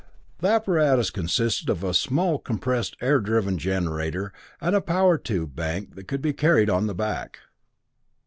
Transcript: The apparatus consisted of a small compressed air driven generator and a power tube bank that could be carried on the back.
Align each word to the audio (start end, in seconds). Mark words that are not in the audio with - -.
The 0.39 0.47
apparatus 0.47 1.11
consisted 1.11 1.69
of 1.69 1.83
a 1.83 1.93
small 1.93 2.39
compressed 2.39 2.97
air 3.01 3.19
driven 3.19 3.59
generator 3.59 4.33
and 4.59 4.75
a 4.75 4.81
power 4.81 5.19
tube 5.19 5.55
bank 5.55 5.93
that 5.93 6.07
could 6.07 6.23
be 6.23 6.33
carried 6.33 6.71
on 6.71 6.87
the 6.87 6.95
back. 6.95 7.37